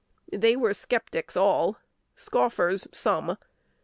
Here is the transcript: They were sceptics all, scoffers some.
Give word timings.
They 0.33 0.55
were 0.55 0.73
sceptics 0.73 1.37
all, 1.37 1.77
scoffers 2.15 2.87
some. 2.91 3.37